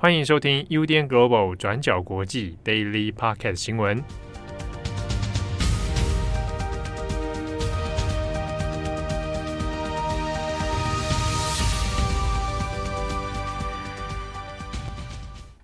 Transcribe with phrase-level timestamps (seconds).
[0.00, 4.00] 欢迎收听 UDN Global 转角国际 Daily Podcast 新闻。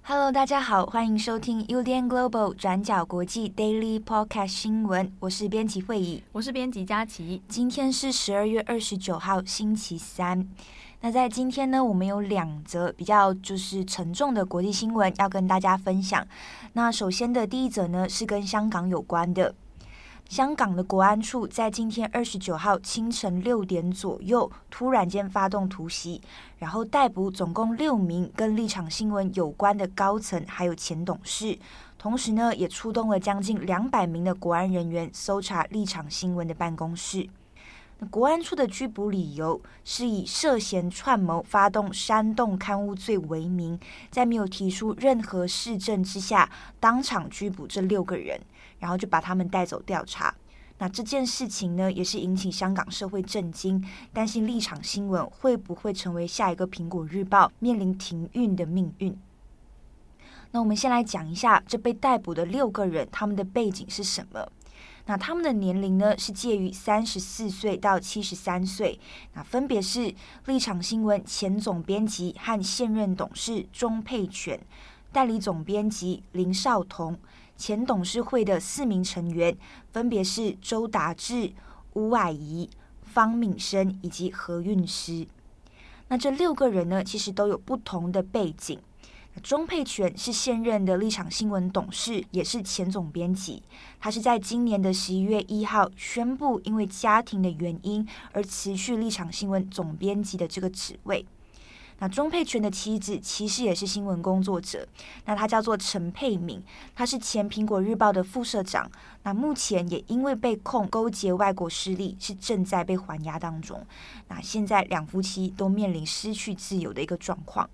[0.03, 5.13] Hello，大家好，欢迎收听 UDN Global 转角国际 Daily Podcast 新闻。
[5.21, 7.41] 我是编辑会议，我是编辑佳琪。
[7.47, 10.49] 今天是十二月二十九号，星期三。
[11.05, 16.27] 那在今天呢，我们有两则比较就是沉重的国际新闻要跟大家分享。
[16.73, 19.55] 那首先的第一则呢，是跟香港有关的。
[20.31, 26.23] 香港的国安处在今天二十九号清晨六点左右，突然间发动突袭，
[26.57, 31.59] 然后逮捕总共六名跟立场新闻有关的高层，还有前董事。
[31.99, 37.29] 同时呢，也出动了将近两百名的国安人员，搜查立场新闻的办公室。
[38.05, 43.79] 国安处的拘捕理由是以涉嫌串谋发动煽动刊物罪为名，
[44.11, 48.41] 在没有提出任何事证之下，当场拘捕这六个人，
[48.79, 50.35] 然后就把他们带走调查。
[50.79, 59.17] 那这件事情呢，也是引起香港社会震惊，担心立场新闻会不会成为下一个苹果日报，面临停运的命运。
[60.51, 64.49] 那我们先来讲一下这被逮捕的六个人，他们的背景是什么？
[65.07, 68.99] 那他们的年龄呢，是介于三十四岁到七十三岁，
[69.35, 70.15] 那分别是
[70.47, 74.59] 立场新闻前总编辑和现任董事钟沛权，
[75.13, 77.19] 代理总编辑林少彤，
[77.57, 79.55] 前董事会的四名成员
[79.93, 81.53] 分别是周达志、
[81.93, 82.71] 吴婉仪、
[83.03, 85.27] 方敏生以及何韵诗。
[86.09, 88.79] 那这六个人呢，其实都有不同的背景。
[89.43, 93.63] 钟沛权是现任的立场新闻董事，也是前总编辑。
[94.01, 101.27] 他是在今年的十一月一号宣布，因为家庭的原因而辞去立场新闻总编辑的这个职位。
[101.99, 104.87] 那钟沛权的妻子其实也是新闻工作者，
[105.27, 106.63] 那她叫做陈佩敏，
[106.95, 108.91] 她是前苹果日报的副社长。
[109.23, 113.85] 那目前也因为被控勾结外国势力，是正在被还押当中。
[114.29, 117.69] 那现在两夫妻都面临失去自由的一个状况。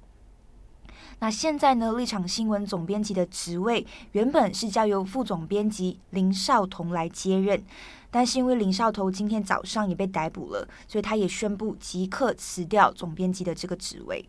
[1.20, 7.62] 那现在呢，立场新闻总编辑的职位原本是交由副总编辑林少彤来接任，
[8.10, 14.26] 但是因为林少彤今天早上也被逮捕了，所以他也宣布即刻辞掉总编辑的这个职位。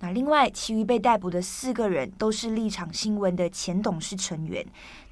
[0.00, 4.66] 那另外，其余被逮捕的四个人都是立场新闻的前董事成员。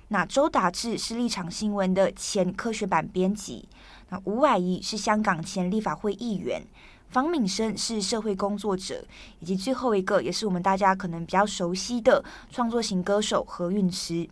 [0.09, 3.69] 那周达智是立场新闻的前科学版编辑，
[4.09, 6.63] 那吴霭仪是香港前立法会议员。
[7.11, 9.05] 方敏生是社会工作者，
[9.41, 14.29] 以及最后一个也是我们大家可能比较熟悉的创作型歌手何韵诗。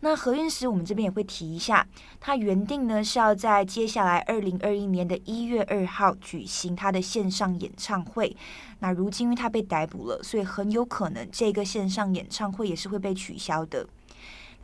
[0.00, 1.86] 那何韵诗，我们这边也会提一下，
[2.20, 8.36] 他原定呢是要在接下来二零二一年的一月二号举行他的线上演唱会。
[8.80, 13.86] 那如今因为他被逮捕了，所以很有可能这个线上演唱会也是会被取消的。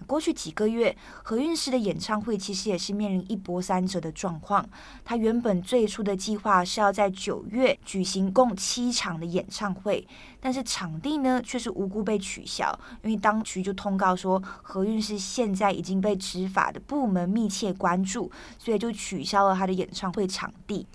[0.07, 4.67] 过去几个月，何韵诗的演唱会其实也是面临一波三折的状况。
[5.05, 10.07] 他原本最初的计划是要在九月举行共七场的演唱会，
[10.41, 20.87] 但是场地呢却是无故被取消，因为当局就通告说何韵诗现在已经被执法的部门密切关注，所以就取消了他的演唱会场地。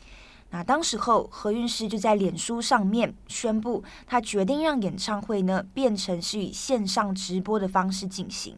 [0.54, 8.56] 那当时候，何韵诗就在脸书上面宣布，他决定让演唱会呢变成是以线上直播的方式进行。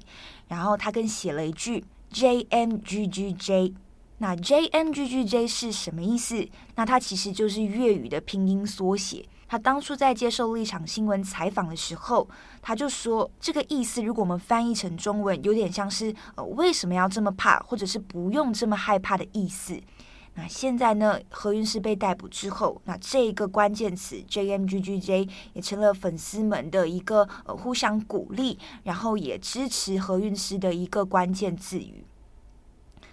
[0.49, 3.73] 然后他更写了一句 “JMGGJ”，
[4.17, 6.45] 那 “JMGGJ” 是什么意思？
[6.75, 9.25] 那它其实就是粤语的拼音缩写。
[9.47, 12.27] 他当初在接受立场新闻采访的时候，
[12.61, 19.79] 他就说这个意思，如果我们翻译成中文，有点像是呃为什么要这么怕，或者是不用这么害怕的意思。
[20.37, 32.03] 那现在呢，何韵诗被逮捕之后，那这个关键词 JMGGJ 也成了粉丝们的一个呃互相鼓励，然后也支持何韵诗的一个关键字语。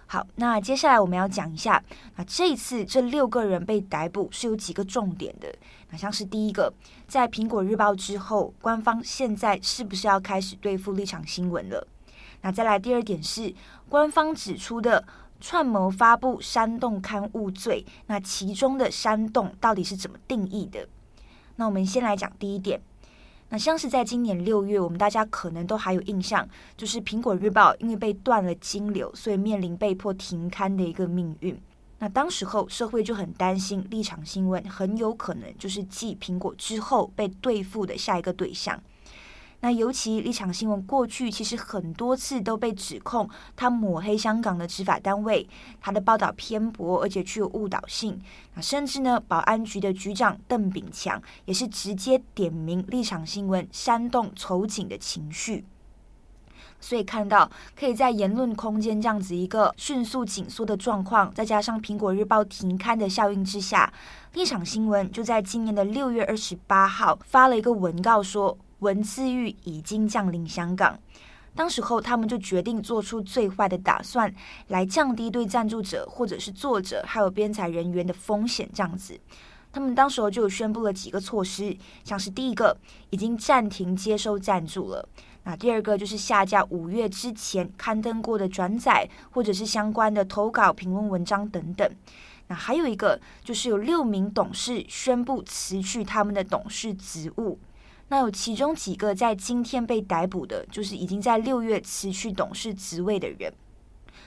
[0.05, 1.81] 好，那接下来我们要讲一下，
[2.17, 5.47] 那这一次这六个人被逮捕是有几个重点的。
[5.91, 6.73] 那像是第一个，
[7.07, 11.87] 在苹果日报之后，官方现在是不是要开始对付立场新闻了？
[12.41, 13.55] 那再来第二点是，
[13.87, 15.05] 官方指出的。
[15.43, 20.87] 串谋发布煽动刊物罪，那其中的煽动到底是怎么定义的？
[21.57, 22.81] 那我们先来讲第一点。
[23.49, 26.47] 那像是在今年六月，我们大家可能都还有印象，
[26.77, 31.61] 就是苹果日报因为被断了金流，所以面临被迫停刊的一个命运。
[31.99, 38.81] 那当时候社会就很担心，立场新闻很有可能就是继苹果之后被对付的下一个对象。
[39.63, 45.47] 那尤其立场新闻过去其实很多次都被指控他抹黑香港的执法单位，
[45.79, 48.19] 他的报道偏颇，而且具有误导性。
[48.55, 55.63] 那甚至呢，保安局的局长邓炳强也是直接点名立场新闻煽动仇警的情绪。
[56.81, 63.93] 所以看到可以在言论空间这样子一个迅速紧缩的状况，再加上苹果日报停刊的效应之下，
[64.33, 68.57] 立场新闻就在今年的六月二十八号发了一个文告说。
[68.83, 70.99] 文字狱已经降临香港，
[71.55, 74.31] 当时候他们就决定做出最坏的打算，
[74.67, 78.69] 来降低对赞助者或者是作者还有编采人员的风险。
[78.73, 79.17] 这样子，
[79.71, 82.77] 他们当时候就宣布了几个措施，像是第一个
[83.09, 85.07] 已经暂停接收赞助了，
[85.45, 91.89] 那第二个就是下架五月之前刊登过的转载或者是相关的投稿评论文章等等，
[92.47, 97.57] 那还有一个就是有六名董事宣布辞去他们的董事职务。
[98.13, 103.51] 那有其中几个在今天被逮捕的，就是已经在六月辞去董事职位的人。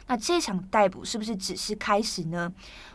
[0.08, 2.52] 那这场逮捕是不是只是开始呢？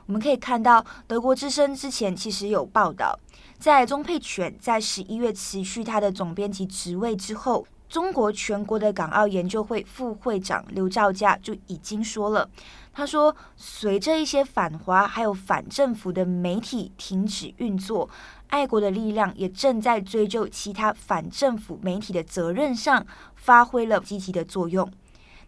[0.08, 3.18] 我们可以看到，德国之声之前其实有报道，
[3.58, 12.50] 在钟佩权在十一月辞去他的总编辑职位之后，中国全国的港澳研究会副会长刘兆佳就已经说了，
[12.92, 18.10] 他说，随着一些反华还有反政府的媒体停止运作。
[18.52, 23.06] 爱国的力量也正在追究其他反政府媒体的责任上
[23.36, 24.86] 发挥了积极的作用。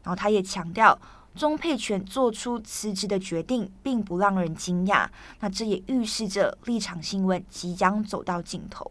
[0.04, 0.98] 然后他也强调，
[1.36, 5.06] 钟佩权做出辞职的决定并不让人惊讶。
[5.42, 8.90] 那这也预示着立场新闻即将走到尽头。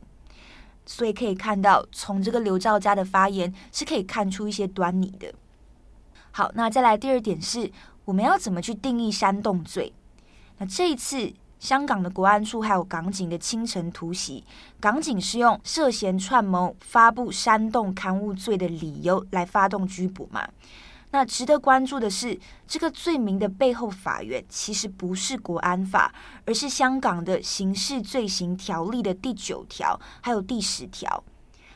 [0.85, 5.33] 所以可以看到，从这个刘兆佳的发言是可以看出一些端倪的。
[6.33, 7.73] 好，那再来第二点是，
[8.05, 9.93] 我们要怎么去定义煽动罪？
[10.59, 11.33] 那这一次。
[11.63, 14.43] 香港的国安处还有港警的清晨突袭，
[14.81, 20.45] 港警是用涉嫌串谋发布煽动刊物罪的理由来发动拘捕嘛？
[21.13, 22.37] 那值得关注的是，
[22.67, 26.13] 这个罪名的背后法源其实不是国安法，
[26.47, 31.23] 而是香港的刑事罪行条例的第九条还有第十条。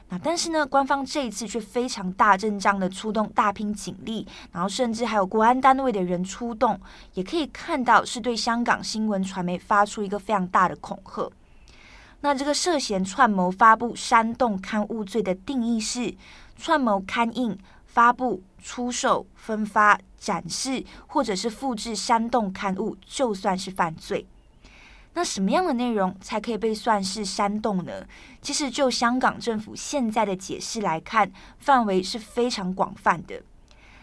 [0.09, 6.81] 那但是呢，官方这一次却非常大阵仗的出动大批警力，然后甚至还有国安单位的人出动，
[7.15, 11.31] 也可以看到是对香港新闻传媒发出一个非常大的恐吓。
[12.21, 16.15] 那这个涉嫌串谋发布煽动刊物罪的定义是：
[16.57, 24.25] 串谋刊印、发布、出售、分发、展示或者是复制煽动刊物，就算是犯罪。
[25.17, 28.07] 那什么样的内容才可以被算是煽动呢？
[28.43, 33.43] 其实就香港政府现在的解释来看，范围是非常广泛的。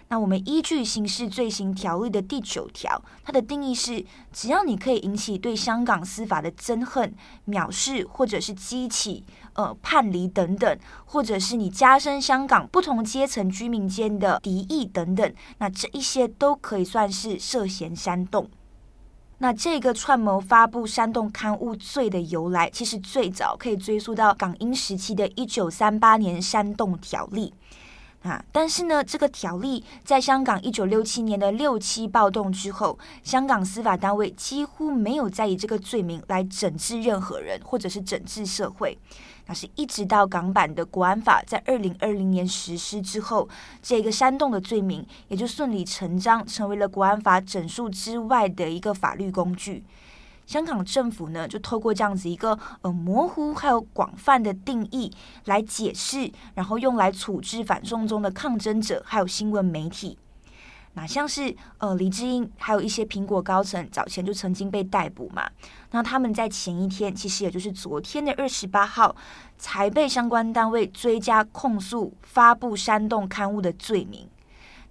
[0.07, 7.13] 那我们依据刑事罪行条例的第九条，它的定义是：只要你可以引起对香港司法的憎恨、
[7.47, 9.23] 藐视，或者是激起
[9.53, 18.49] 呃叛离等等，或者是你加深香港不同阶层居民间的敌意等等，那这一些都可以算是涉嫌煽动。
[19.43, 27.53] 那这个串谋发布煽动刊物罪的由来，其实最早可以追溯到港英时期的一九三八年煽动条例。
[28.21, 38.97] 啊，但是呢，这个条例在香港一九六七年的六七暴动之后，香港司法单位几乎没有再以这个罪名来整治任何人，或者是整治社会。
[39.45, 43.47] 那是一直到港版的国安法在二零二零年实施之后，
[43.81, 49.83] 这个煽动的罪名也就顺理成章成为了国安法整数之外的一个法律工具。
[50.45, 55.11] 香港政府呢，就透过这样子一个呃模糊还有广泛的定义
[55.45, 60.17] 来解释，然后用来处置反送中的抗争者还有新闻媒体。
[60.95, 65.49] 那像是呃李智英，还有一些苹果高层早前就曾经被逮捕嘛。
[65.91, 69.15] 那他们在前一天，其实也就是昨天的二十八号，
[69.57, 74.29] 才被相关单位追加控诉发布煽动刊物的罪名。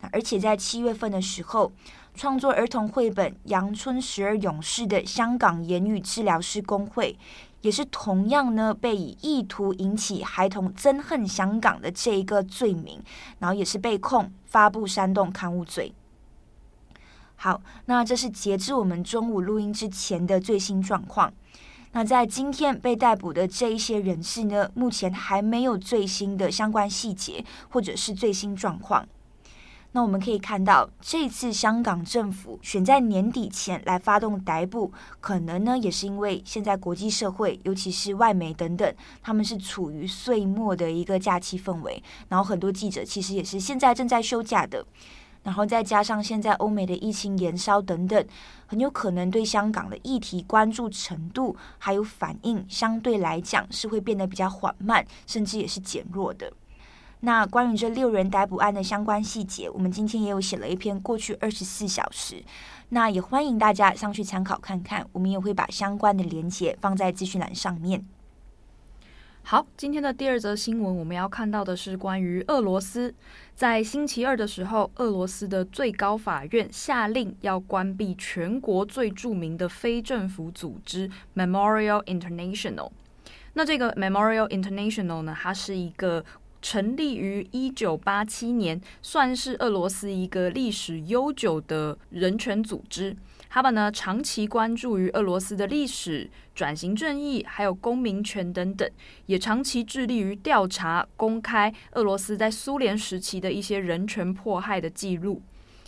[0.00, 1.73] 那而且在七月份的时候，
[2.14, 7.19] 创作儿童绘本《阳春十二勇士》的香港言语治疗师工会，
[7.62, 13.02] 也是同样呢被以意图引起孩童憎恨香港的这一个罪名，
[13.38, 15.95] 然后也是被控发布煽动刊物罪。
[17.37, 21.33] 好，那这是截至我们中午录音之前的最新状况。
[21.92, 29.07] 那在今天被逮捕的这一些人士呢，目前还没有最新的相关细节或者是最新状况。
[29.94, 44.84] 那我们可以看到，这次香港政府选在年底前来发动逮捕，可能呢也是因为现在国际社会，尤其是外媒等等，他们是处于岁末的一个假期氛围，然后很多记者其实也是现在正在休假的。
[45.42, 48.25] 然后再加上现在欧美的疫情延烧等等，
[48.64, 56.52] 很有可能对香港的议题关注程度还有反应，相对来讲是会变得比较缓慢，甚至也是减弱的。
[57.24, 62.42] 那关于这六人逮捕案的相关细节，我们今天也有写了一篇过去二十四小时，
[62.88, 65.06] 那也欢迎大家上去参考看看。
[65.12, 68.04] 我们也会把相关的连接放在资讯栏上面。
[69.44, 73.14] 好，今天的第二则新闻，我们要看到的是关于俄罗斯。
[73.54, 82.90] 在星期二的时候，俄罗斯的最高法院下令要关闭全国最著名的非政府组织 Memorial International。
[83.54, 86.24] 那这个 Memorial International 呢，它是一个
[86.62, 93.14] 成立于一九八七年，算是俄罗斯一个历史悠久的人权组织。
[93.50, 98.90] 他们呢，长期关注于俄罗斯的历史、转型正义，还有公民权等等，
[99.26, 105.42] 也长期致力于调查、公开俄罗斯在苏联时期的一些人权迫害的记录。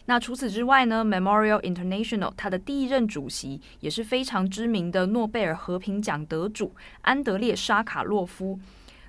[0.07, 8.61] 那除此之外呢，Memorial International 它的第一任主席也是非常知名的诺贝尔和平奖得主安德烈沙卡洛夫。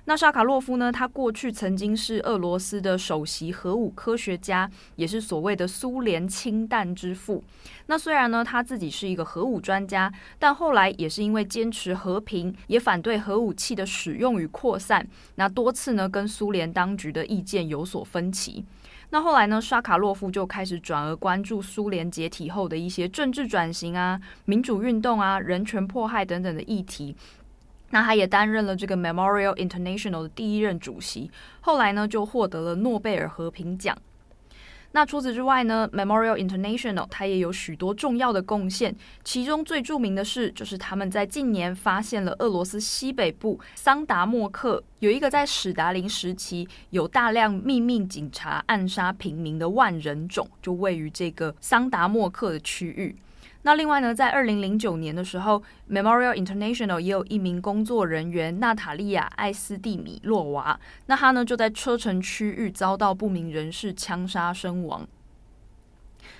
[0.08, 0.92] 那沙卡洛夫呢？
[0.92, 7.42] 他过去曾经是俄罗斯的首席核武科学家，也是所谓的苏联氢弹之父。
[7.86, 18.64] 那虽然呢，他自己是一个核武专家，但后来也是因为坚持和平，也反对核武器的使用与扩散，那多次呢跟苏联当局的意见有所分歧。
[19.10, 27.16] 那后来呢，沙卡洛夫就开始转而关注苏联解体后的一些政治转型啊、民主运动啊、人权迫害等等的议题。
[27.90, 33.96] 那他也担任了这个 Memorial International 的第一任主席，后来呢就获得了诺贝尔和平奖。
[34.92, 53.14] 那除此之外呢，Memorial International 它也有许多重要的贡献，其中最著名的是，就是他们在近年发现了俄罗斯西北部桑达莫克有一个在史达林时期有大量秘密警察暗杀平民的万人冢，就位于这个桑达莫克的区域。
[53.66, 65.04] 那另外呢，在二零零九年的时候，Memorial International 也有一名工作人员娜塔莉亚·艾斯蒂米洛娃，那她呢就在车臣区域遭到不明人士枪杀身亡。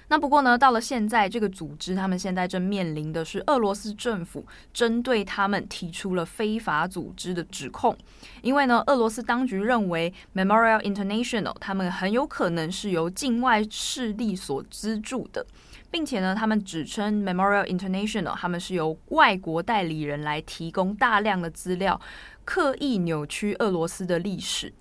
[0.08, 7.96] 那不过呢，到了现在，这个组织他们现在正面临的是俄罗斯政府针对他们提出了非法组织的指控，
[8.40, 15.44] 因为呢，俄罗斯当局认为 Memorial International 他们很有可能是由境外势力所资助的。
[15.88, 21.98] 并且呢，他们指称 Memorial International 他们是由外国代理人来提供大量的资料，
[22.44, 24.72] 刻意扭曲俄罗斯的历史。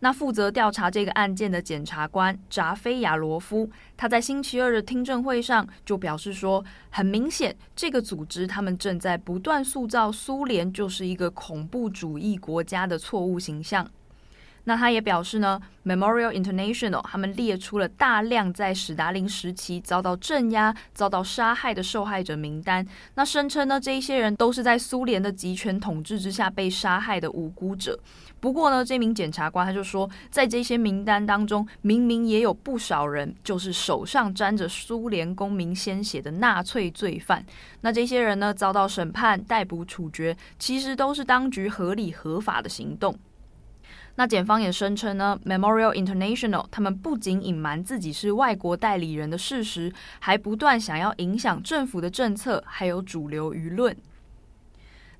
[0.00, 13.88] 那负责调查这个案件的检察官扎菲亚罗夫，他在星期二的听证会上就表示说，很明显，这个组织他们正在不断塑造苏联就是一个恐怖主义国家的错误形象。
[14.68, 22.86] 那他也表示呢，Memorial International 他们列出了大量在史达林时期遭到镇压、遭到杀害的受害者名单。
[23.14, 27.98] 那声称呢，这一些人都是在苏联的集权统治之下被杀害的无辜者。
[28.40, 37.42] 不过呢，这名检察官他就说，在这些名单当中，明明也有不少人就是手上沾着苏联公民鲜血的纳粹罪犯。
[37.80, 43.18] 那这些人呢，遭到审判、逮捕、处决，其实都是当局合理合法的行动。
[44.18, 53.96] 那检方也声称呢，Memorial International 他们不仅隐瞒自己是外国代理人的事实，还不断想要影响政府的政策，还有主流舆论。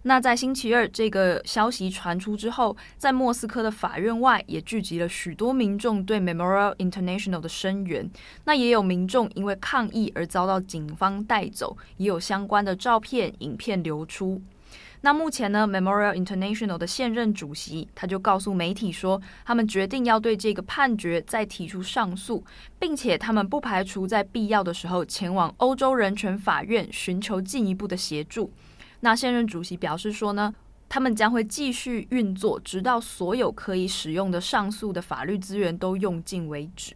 [0.02, 8.10] 那在星期二这个消息传出之后，在莫斯科的法院外也聚集了许多民众对 Memorial International 的声援。
[8.46, 14.42] 那也有民众因为抗议而遭到警方带走，也有相关的照片、影片流出。
[15.00, 22.44] 那目前呢，Memorial International 的现任主席他就告诉媒体说，他们决定要对这个判决再提出上诉，
[22.78, 28.52] 并且他们不排除在必要的时候前往欧洲人权法院寻求进一步的协助。
[29.00, 30.52] 那现任主席表示说呢，
[30.88, 36.94] 他们将会继续运作，直到所有可以使用的上诉的法律资源都用尽为止。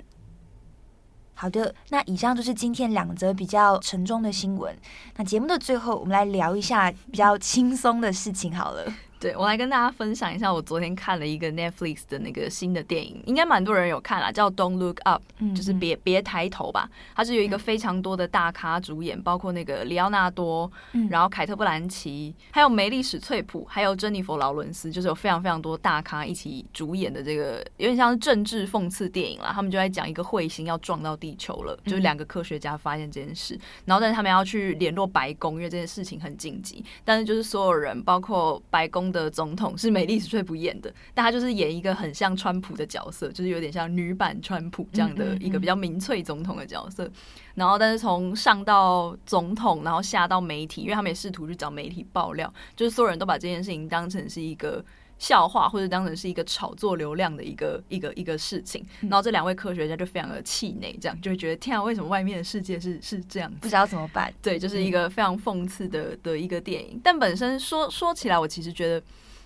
[1.42, 4.72] 好的，那以上就是今天两则比较沉重的新闻。
[5.16, 8.84] 那节目的最后，我们来聊一下比较轻松的事情好了。
[9.22, 16.90] 对，我来跟大家分享一下，我昨天看了一个 Netflix 的那个新的电影，应该蛮多人有看啦，叫 Don't Look Up，嗯，就是别别抬头吧。
[17.14, 20.68] 它是有一个非常多的大咖主演，包括那个里奥纳多，
[21.08, 29.52] 然后凯特·布兰奇，还有梅丽史翠普，还有珍妮佛·劳伦斯，就是有非常非常多大咖一起主演的这个，有点像是政治讽刺电影啦。
[29.54, 36.84] 他们就在讲一个彗星要撞到地球了，就是两个科学家发现这件事，然后但是他们要去联络白宫，因为这件事情很紧急。
[37.04, 39.11] 但是就是所有人，包括白宫。
[39.12, 47.08] 的总统是美丽史翠普演的，但他就是演一个很像川普的角色，就是有点像女版川普这样的一个比较民粹总统的角色。
[47.54, 54.82] 然后，但是从上到总统，然后下到媒体，因为他们也试图去找媒体爆料，就是所有人都把这件事情当成是一个
[55.22, 58.84] 笑话，或者当成是一个炒作流量的一个一个一个事情。
[59.02, 64.34] 然后这两位科学家就非常的气馁，这样就会觉得天啊，为什么外面的世界是是这样子，不知道怎么办？
[64.42, 67.00] 对，就是一个非常讽刺的的一个电影。
[67.04, 69.00] 但本身说说起来，我其实觉得，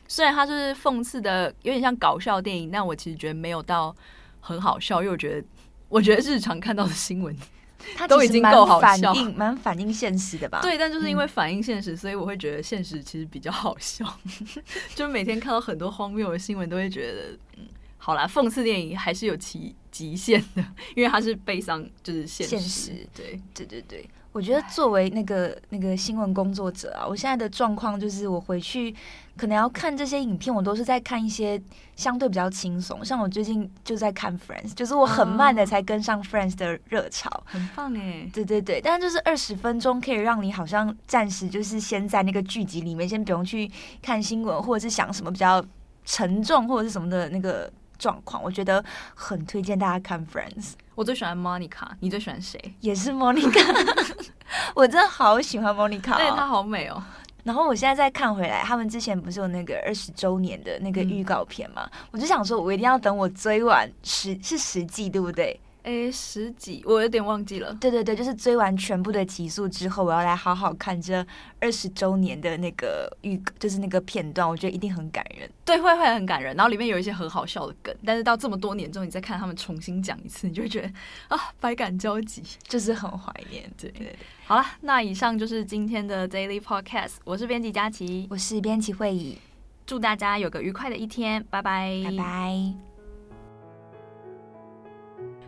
[0.08, 3.94] 虽然它是讽刺的，有点像搞笑电影，但我其实觉得没有到
[4.40, 5.46] 很好笑，因为我觉得，
[5.90, 7.36] 我觉得日常看到的新闻。
[7.94, 10.60] 它都已经够好笑，蛮反，蛮反映现实的吧？
[10.62, 14.04] 对，但就是因为反映现实，所以我会觉得现实其实比较好笑。
[14.94, 17.64] 就每天看到很多荒谬的新闻，都会觉得，嗯，
[18.06, 22.92] 好啦，讽刺电影还是有其极限的，因为它是悲伤，就是现实。
[23.12, 24.08] 对，对对对。
[24.30, 28.94] 我觉得作为那个那个新闻工作者啊，我现在的状况就是，我回去
[29.36, 31.60] 可能要看这些影片，我都是在看一些
[31.96, 33.04] 相对比较轻松。
[33.04, 38.30] 像我最近就在看 Friends，就是我很慢的才跟上 Friends 的热潮，很棒哎。
[38.32, 43.68] 对对对，但是就是二十分钟可以让你好像暂时就是先在那个剧集里面，先不用去
[44.00, 45.64] 看新闻或者是想什么比较
[46.04, 48.84] 沉重或者是什么的那个状况，我觉得
[49.14, 50.72] 很推荐大家看 Friends。
[50.94, 52.58] 我最喜欢 Monica，你最喜欢谁？
[52.80, 53.94] 也是 Monica，
[54.74, 57.02] 我真的好喜欢 Monica，哦，对，她好美哦。
[57.44, 61.88] 然后我现在再看回来，他们之前不是有那个二十周年的那个预告片嘛？
[61.92, 65.60] 嗯、我就想说，我一定要等我追完十是十季，对不对？
[65.86, 67.72] 诶，十几，我有点忘记了。
[67.80, 71.24] 对对对，就是追完全部的集数之后，我要来好好看这
[71.60, 75.48] 二十周年的那个预，就是那个片段，我觉得一定很感人。
[75.64, 76.56] 对，会会很感人。
[76.56, 80.88] 然后里面有一些很好笑的梗，但是到这么多年之后，你再看他们重新讲一次，你就会觉得
[81.28, 83.70] 啊，百感交集，就是很怀念。
[83.78, 84.16] 对对对。
[84.44, 87.18] 好了，那以上就是今天的 Daily Podcast。
[87.22, 89.38] 我是编辑佳琪，我是编辑会议，
[89.86, 92.95] 祝大家有个愉快的一天，拜拜，拜拜。